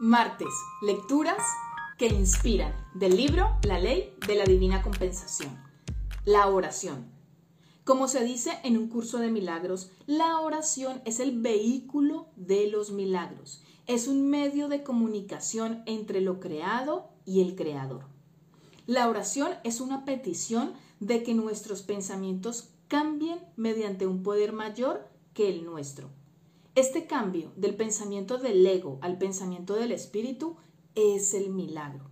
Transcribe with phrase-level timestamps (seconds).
[0.00, 1.42] Martes, lecturas
[1.98, 5.56] que inspiran del libro La ley de la divina compensación.
[6.24, 7.06] La oración.
[7.84, 12.90] Como se dice en un curso de milagros, la oración es el vehículo de los
[12.90, 13.62] milagros.
[13.86, 18.06] Es un medio de comunicación entre lo creado y el creador.
[18.86, 25.48] La oración es una petición de que nuestros pensamientos cambien mediante un poder mayor que
[25.48, 26.10] el nuestro.
[26.74, 30.56] Este cambio del pensamiento del ego al pensamiento del espíritu
[30.94, 32.08] es el milagro.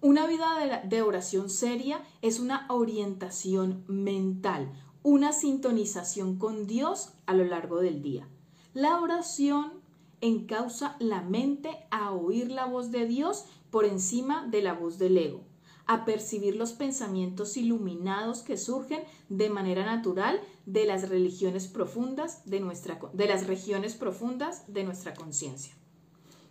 [0.00, 7.44] Una vida de, oración seria es una orientación mental, una sintonización con Dios a lo
[7.44, 8.26] largo del día.
[8.72, 9.82] La oración
[10.22, 15.18] encausa la mente a oír la voz de Dios por encima de la voz del
[15.18, 15.51] ego
[15.86, 22.60] a percibir los pensamientos iluminados que surgen de manera natural de las religiones profundas de
[22.60, 25.74] nuestra de las regiones profundas de nuestra conciencia.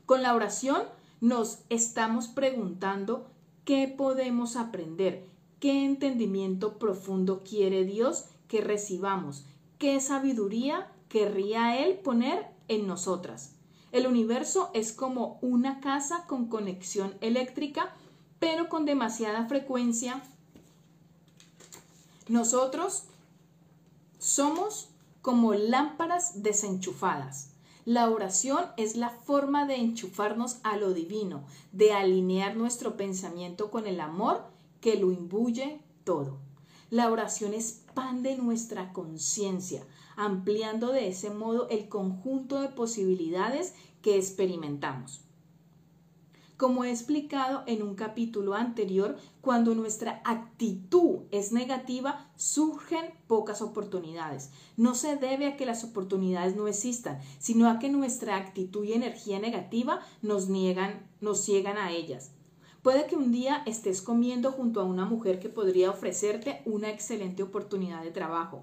[0.06, 0.84] Con la oración
[1.22, 3.28] nos estamos preguntando
[3.64, 5.26] qué podemos aprender,
[5.60, 9.46] qué entendimiento profundo quiere Dios que recibamos,
[9.78, 13.56] qué sabiduría querría Él poner en nosotras.
[13.92, 17.94] El universo es como una casa con conexión eléctrica
[18.42, 20.20] pero con demasiada frecuencia
[22.28, 23.04] nosotros
[24.18, 24.90] somos
[25.22, 27.52] como lámparas desenchufadas.
[27.86, 33.86] La oración es la forma de enchufarnos a lo divino, de alinear nuestro pensamiento con
[33.86, 34.44] el amor
[34.82, 36.40] que lo imbuye todo.
[36.90, 39.84] La oración expande nuestra conciencia,
[40.16, 45.22] ampliando de ese modo el conjunto de posibilidades que experimentamos.
[46.62, 54.52] Como he explicado en un capítulo anterior, cuando nuestra actitud es negativa, surgen pocas oportunidades.
[54.78, 58.94] No se debe a que las oportunidades no existan, sino a que nuestra actitud y
[58.94, 62.30] energía negativa nos niegan, nos ciegan a ellas.
[62.84, 67.42] Puede que un día estés comiendo junto a una mujer que podría ofrecerte una excelente
[67.42, 68.62] oportunidad de trabajo.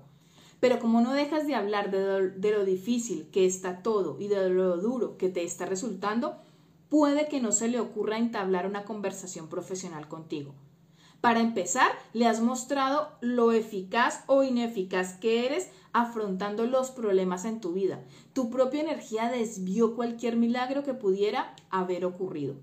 [0.60, 4.50] Pero como no dejas de hablar de de lo difícil que está todo y de
[4.50, 6.36] lo duro que te está resultando,
[6.88, 10.54] puede que no se le ocurra entablar una conversación profesional contigo.
[11.20, 17.60] Para empezar, le has mostrado lo eficaz o ineficaz que eres afrontando los problemas en
[17.60, 18.04] tu vida.
[18.32, 22.54] Tu propia energía desvió cualquier milagro que pudiera haber ocurrido.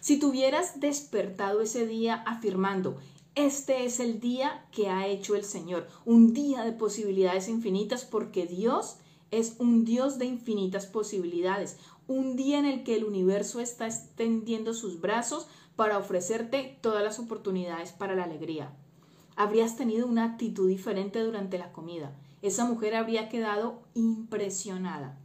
[0.00, 2.98] Si tuvieras despertado ese día afirmando,
[3.36, 8.46] este es el día que ha hecho el Señor, un día de posibilidades infinitas porque
[8.46, 8.96] Dios
[9.38, 14.74] es un Dios de infinitas posibilidades, un día en el que el universo está extendiendo
[14.74, 15.46] sus brazos
[15.76, 18.76] para ofrecerte todas las oportunidades para la alegría.
[19.36, 22.14] Habrías tenido una actitud diferente durante la comida.
[22.42, 25.18] Esa mujer habría quedado impresionada.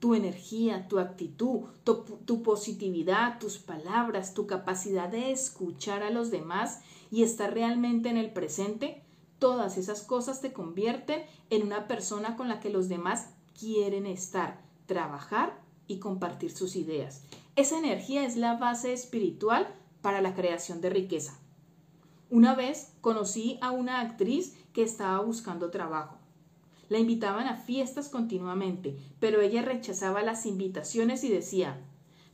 [0.00, 6.80] Tu energía, tu actitud, tu, positividad, tus palabras, tu capacidad de escuchar a los demás
[7.10, 9.02] y estar realmente en el presente,
[9.38, 14.60] todas esas cosas te convierten en una persona con la que los demás quieren estar,
[14.86, 17.24] trabajar y compartir sus ideas.
[17.56, 19.66] Esa energía es la base espiritual
[20.00, 21.38] para la creación de riqueza.
[22.30, 26.18] Una vez conocí a una actriz que estaba buscando trabajo.
[26.88, 31.84] La invitaban a fiestas continuamente, pero ella rechazaba las invitaciones y decía,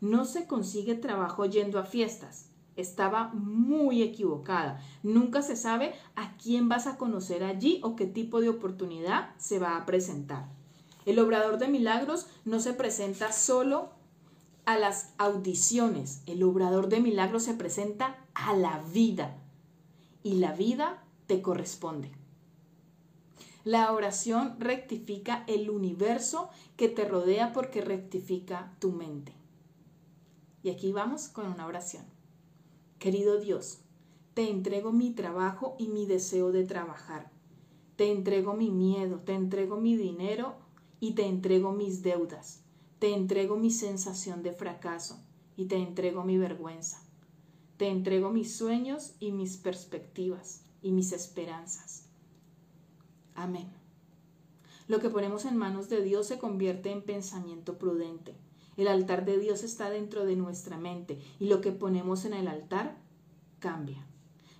[0.01, 2.51] no se consigue trabajo yendo a fiestas.
[2.77, 4.81] Estaba muy equivocada.
[5.03, 9.59] Nunca se sabe a quién vas a conocer allí o qué tipo de oportunidad se
[9.59, 10.49] va a presentar.
[11.06, 13.91] El obrador de milagros no se presenta solo
[14.65, 19.37] a las audiciones, el obrador de milagros se presenta a la vida
[20.22, 22.10] y la vida te corresponde.
[23.64, 29.32] La oración rectifica el universo que te rodea porque rectifica tu mente.
[30.62, 32.04] Y aquí vamos con una oración.
[32.98, 33.81] Querido Dios,
[34.32, 37.31] te entrego mi trabajo y mi deseo de trabajar.
[37.97, 40.63] Te entrego mi miedo, te entrego mi dinero
[41.00, 42.65] y te entrego mis deudas,
[42.99, 45.19] te entrego mi sensación de fracaso
[45.56, 47.02] y te entrego mi vergüenza.
[47.76, 52.06] Te entrego mis sueños y mis perspectivas y mis esperanzas.
[53.35, 53.69] Amén.
[54.87, 58.37] Lo que ponemos en manos de Dios se convierte en pensamiento prudente.
[58.76, 62.49] El altar de Dios está dentro de nuestra mente y lo que ponemos en el
[62.49, 62.96] altar
[63.58, 64.06] cambia.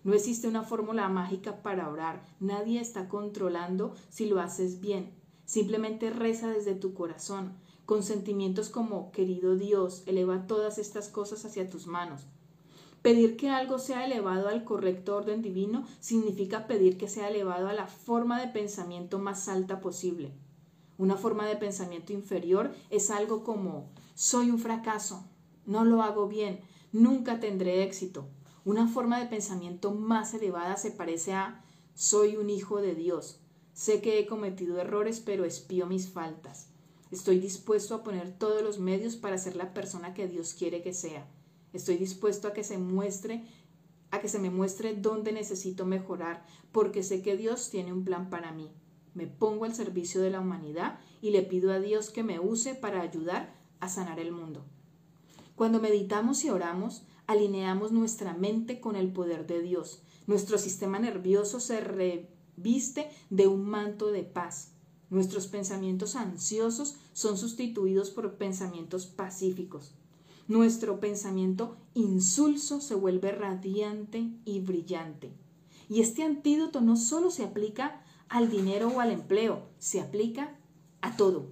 [0.03, 2.23] No existe una fórmula mágica para orar.
[2.41, 7.53] Nadie está controlando si lo haces bien Simplemente reza desde tu corazón,
[7.87, 12.23] con sentimientos como, querido Dios, eleva todas estas cosas hacia tus manos.
[13.03, 17.75] Pedir que algo sea elevado al correcto orden divino significa pedir que sea elevado a
[17.75, 20.33] la forma de pensamiento más alta posible.
[20.97, 25.25] Una forma de pensamiento inferior es algo como soy un fracaso,
[25.67, 26.61] no lo hago bien,
[26.93, 28.27] nunca tendré éxito.
[28.65, 31.63] Una forma de pensamiento más elevada se parece a
[31.95, 33.44] soy un hijo de Dios.
[33.75, 36.69] Sé que he cometido errores, pero espío mis faltas.
[37.11, 40.95] Estoy dispuesto a poner todos los medios para ser la persona que Dios quiere que
[40.95, 41.27] sea.
[41.73, 43.45] Estoy dispuesto a que se muestre,
[44.13, 48.31] a que se me muestre dónde necesito mejorar, porque sé que Dios tiene un plan
[48.31, 48.71] para mí.
[49.13, 52.77] Me pongo al servicio de la humanidad y le pido a Dios que me use
[52.77, 54.65] para ayudar a sanar el mundo.
[55.57, 60.03] Cuando meditamos y oramos, alineamos nuestra mente con el poder de Dios.
[60.27, 61.81] Nuestro sistema nervioso se
[62.57, 64.73] reviste de un manto de paz.
[65.11, 69.93] Nuestros pensamientos ansiosos son sustituidos por pensamientos pacíficos.
[70.49, 75.33] Nuestro pensamiento insulso se vuelve radiante y brillante.
[75.89, 80.59] Y este antídoto no solo se aplica al dinero o al empleo, se aplica
[81.01, 81.47] a todo.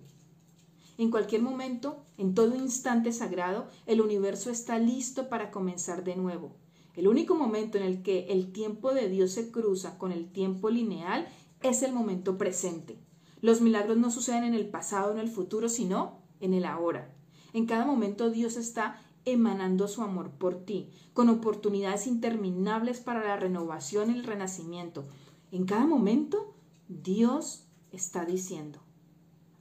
[0.99, 6.62] En cualquier momento, en todo instante sagrado, el universo está listo para comenzar de nuevo.
[6.95, 10.69] El único momento en el que el tiempo de Dios se cruza con el tiempo
[10.69, 11.27] lineal
[11.63, 12.99] es el momento presente.
[13.41, 17.15] Los milagros no suceden en el pasado en el futuro, sino en el ahora.
[17.53, 23.37] En cada momento Dios está emanando su amor por ti, con oportunidades interminables para la
[23.37, 25.05] renovación y el renacimiento.
[25.51, 26.55] En cada momento
[26.89, 28.81] Dios está diciendo,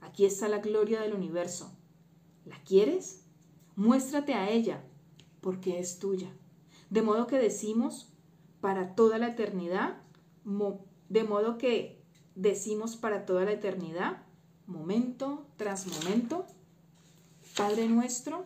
[0.00, 1.70] aquí está la gloria del universo.
[2.44, 3.24] ¿La quieres?
[3.76, 4.84] Muéstrate a ella,
[5.40, 6.34] porque es tuya.
[6.92, 8.12] De modo que decimos
[8.60, 10.02] para toda la eternidad,
[11.08, 12.04] de modo que
[12.34, 14.24] decimos para toda la eternidad,
[14.66, 16.44] momento tras momento,
[17.56, 18.44] Padre nuestro,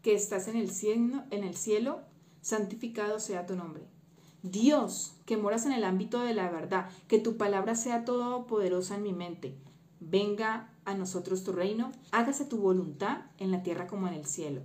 [0.00, 2.00] que estás en el cielo, en el cielo,
[2.40, 3.82] santificado sea tu nombre.
[4.42, 9.02] Dios, que moras en el ámbito de la verdad, que tu palabra sea todopoderosa en
[9.02, 9.58] mi mente.
[10.00, 14.62] Venga a nosotros tu reino, hágase tu voluntad en la tierra como en el cielo.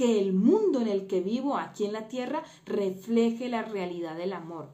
[0.00, 4.32] Que el mundo en el que vivo aquí en la tierra refleje la realidad del
[4.32, 4.70] amor.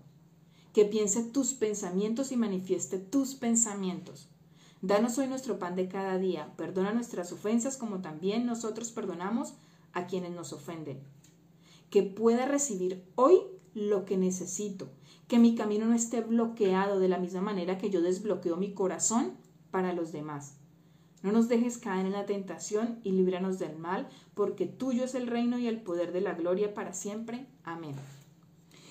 [0.73, 4.29] Que piense tus pensamientos y manifieste tus pensamientos.
[4.83, 6.55] Danos hoy nuestro pan de cada día.
[6.57, 9.55] Perdona nuestras ofensas como también nosotros perdonamos
[9.93, 11.01] a quienes nos ofenden.
[11.91, 13.41] Que pueda recibir hoy
[13.75, 14.87] lo que necesito.
[15.27, 19.33] Que mi camino no esté bloqueado de la misma manera que yo desbloqueo mi corazón
[19.73, 20.55] para los demás.
[21.23, 25.27] No nos dejes caer en la tentación y líbranos del mal, porque tuyo es el
[25.27, 27.47] reino y el poder de la gloria para siempre.
[27.65, 27.95] Amén.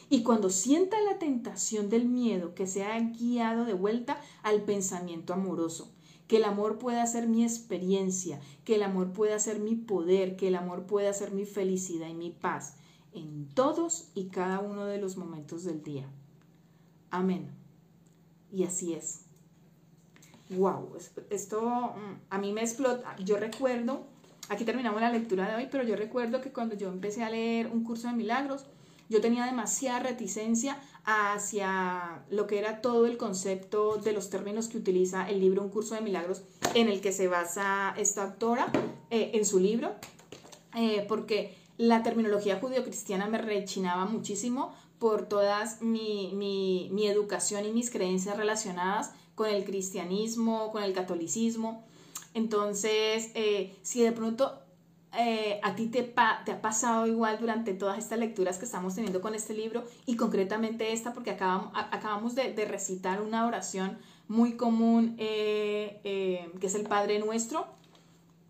[0.10, 5.92] Y cuando sienta la tentación del miedo, que sea guiado de vuelta al pensamiento amoroso,
[6.28, 10.48] que el amor pueda ser mi experiencia, que el amor pueda ser mi poder, que
[10.48, 12.76] el amor pueda ser mi felicidad y mi paz
[13.14, 16.08] en todos y cada uno de los momentos del día.
[17.12, 17.50] Amén.
[18.52, 19.25] Y así es
[20.50, 20.96] wow,
[21.30, 23.16] esto mm, a mí me explota.
[23.18, 24.06] Yo recuerdo,
[24.50, 27.68] aquí terminamos la lectura de hoy, pero yo recuerdo que cuando yo empecé a leer
[27.68, 28.66] un curso de milagros,
[29.10, 34.78] yo tenía demasiada reticencia hacia lo que era todo el concepto de los términos que
[34.78, 36.42] utiliza el libro Un curso de milagros
[36.74, 38.68] en el que se basa esta autora
[39.12, 39.94] eh, en su libro,
[40.76, 47.72] eh, porque la terminología judio-cristiana me rechinaba muchísimo por todas mi, mi, mi educación y
[47.72, 51.84] mis creencias relacionadas con el cristianismo, con el catolicismo.
[52.34, 54.60] Entonces, eh, si de pronto
[55.18, 59.36] eh, a ti te, ha pasado igual durante todas estas lecturas que estamos teniendo con
[59.36, 66.68] este libro y concretamente esta, porque acabamos, de, recitar una oración muy común eh, que
[66.68, 67.68] es el Padre Nuestro.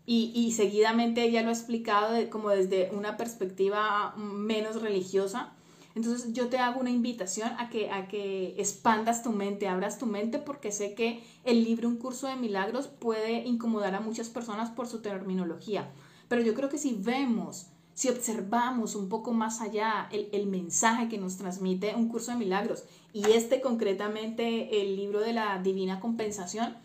[0.07, 5.54] Y, seguidamente ella lo ha explicado como desde una perspectiva menos religiosa,
[5.95, 10.05] entonces yo te hago una invitación a que, a que expandas tu mente, abras tu
[10.05, 14.69] mente, porque sé que el libro Un curso de milagros puede incomodar a muchas personas
[14.69, 15.89] por su terminología.
[16.27, 21.07] Pero yo creo que si vemos, si observamos un poco más allá el, el mensaje
[21.07, 22.83] que nos transmite un curso de milagros
[23.13, 26.75] y este concretamente el libro de la divina compensación,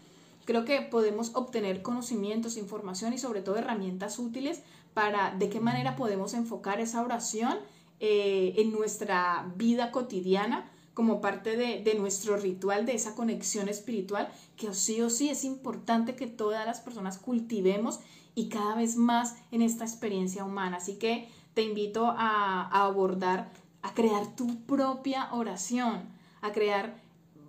[0.45, 4.63] creo que podemos obtener conocimientos, información y sobre todo herramientas útiles
[4.95, 7.59] para de qué manera podemos enfocar esa oración
[8.01, 14.73] eh, en nuestra vida cotidiana como parte de, nuestro ritual, de esa conexión espiritual, que
[14.75, 18.01] sí o sí es importante que todas las personas cultivemos
[18.35, 20.79] y cada vez más en esta experiencia humana.
[20.79, 23.51] Así que te invito a, abordar,
[23.83, 26.09] a crear tu propia oración,
[26.41, 27.01] a crear,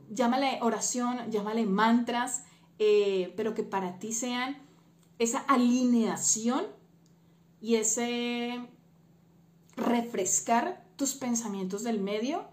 [0.10, 2.43] llámale oración, llámale mantras,
[2.77, 4.58] eh, pero que para ti sean
[5.17, 6.65] esa alineación
[7.60, 8.62] y ese
[9.75, 12.45] refrescar tus pensamientos del medio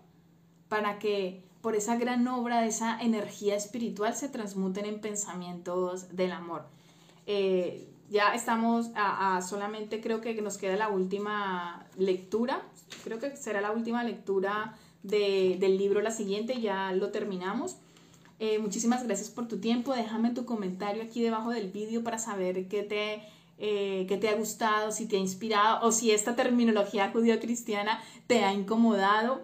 [0.68, 6.32] para que por esa gran obra de esa energía espiritual se transmuten en pensamientos del
[6.32, 6.66] amor.
[7.26, 12.62] Eh, ya estamos a, solamente creo que nos queda la última lectura,
[13.04, 17.76] creo que será la última lectura del libro la siguiente, ya lo terminamos.
[18.40, 22.68] Eh, muchísimas gracias por tu tiempo, déjame tu comentario aquí debajo del vídeo para saber
[22.68, 23.22] qué te,
[23.58, 28.44] eh, qué te ha gustado, si te ha inspirado o si esta terminología judío-cristiana te
[28.44, 29.42] ha incomodado.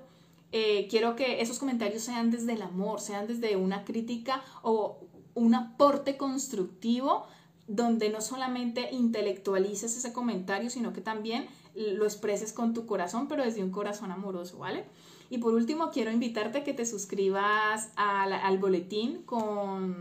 [0.53, 5.01] Eh, quiero que esos comentarios sean desde el amor, sean desde una crítica o
[5.35, 7.27] un aporte constructivo
[7.67, 13.43] donde no solamente intelectualices ese comentario, sino que también lo expreses con tu corazón, pero
[13.43, 14.85] desde un corazón amoroso, ¿vale?
[15.31, 19.97] Y por último, quiero invitarte a que te suscribas al, boletín con,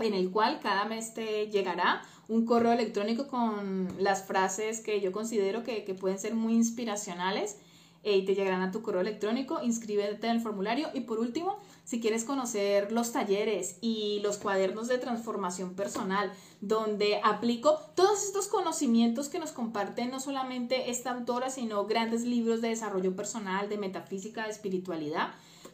[0.00, 5.12] en el cual cada mes te llegará un correo electrónico con las frases que yo
[5.12, 7.56] considero que, que pueden ser muy inspiracionales
[8.02, 10.88] y te llegarán a tu correo electrónico, inscríbete en el formulario.
[10.94, 17.20] Y por último, si quieres conocer los talleres y los cuadernos de transformación personal, donde
[17.24, 22.68] aplico todos estos conocimientos que nos comparten no solamente esta autora, sino grandes libros de
[22.68, 25.30] desarrollo personal, de metafísica, de espiritualidad,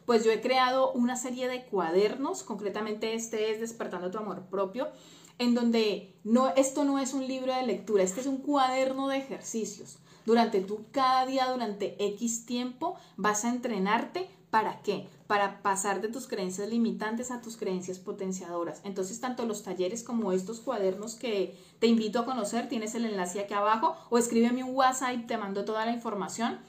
[0.06, 4.88] pues yo he creado una serie de cuadernos, concretamente este es Despertando tu Amor Propio,
[5.38, 9.18] en donde no, esto no es un libro de lectura, este es un cuaderno de
[9.18, 14.28] ejercicios durante tú cada día, durante X tiempo, vas a entrenarte.
[14.50, 15.08] ¿Para qué?
[15.26, 18.80] Para pasar de tus creencias limitantes a tus creencias potenciadoras.
[18.84, 23.40] Entonces, tanto los talleres como estos cuadernos que te invito a conocer, tienes el enlace
[23.40, 26.60] aquí abajo o escríbeme un WhatsApp y te mando toda la información.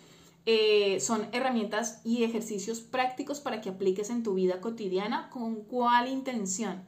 [0.47, 5.29] Eh, son herramientas y ejercicios prácticos para que apliques en tu vida cotidiana.
[5.29, 6.83] ¿Con cuál intención?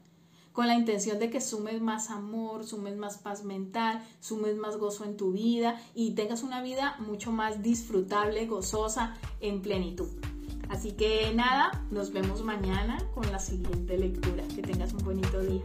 [0.57, 5.05] Con la intención de que sumes más amor, sumes más paz mental, sumes más gozo
[5.05, 10.07] en tu vida y tengas una vida mucho más disfrutable, gozosa, en plenitud.
[10.67, 14.43] Así que nada, nos vemos mañana con la siguiente lectura.
[14.47, 15.61] Que tengas un bonito día.